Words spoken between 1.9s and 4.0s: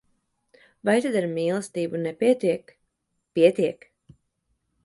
nepietiek? Pietiek!